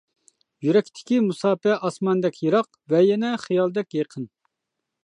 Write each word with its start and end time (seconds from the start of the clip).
يۈرەكتىكى 0.67 1.19
مۇساپە 1.27 1.75
ئاسماندەك 1.89 2.41
يىراق، 2.47 2.73
ۋە 2.95 3.05
يەنە 3.09 3.35
خىيالدەك 3.47 3.97
يېقىن. 4.01 4.31